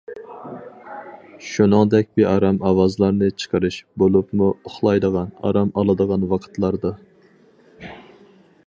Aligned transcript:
شۇنىڭدەك 1.49 2.09
بىئارام 2.19 2.57
ئاۋازلارنى 2.69 3.29
چىقىرىش، 3.43 3.77
بولۇپمۇ 4.05 4.49
ئۇخلايدىغان، 4.55 5.31
ئارام 5.45 5.71
ئالىدىغان 5.77 6.29
ۋاقىتلاردا. 6.35 6.95